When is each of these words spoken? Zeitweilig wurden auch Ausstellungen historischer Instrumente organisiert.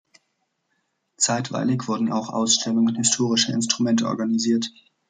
Zeitweilig 1.17 1.87
wurden 1.87 2.11
auch 2.11 2.29
Ausstellungen 2.29 2.95
historischer 2.95 3.53
Instrumente 3.53 4.07
organisiert. 4.07 4.65